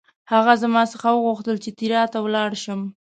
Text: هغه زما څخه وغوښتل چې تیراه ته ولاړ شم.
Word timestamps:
هغه 0.33 0.53
زما 0.63 0.81
څخه 0.93 1.07
وغوښتل 1.13 1.55
چې 1.63 1.69
تیراه 1.79 2.05
ته 2.13 2.19
ولاړ 2.25 2.49
شم. 2.63 2.81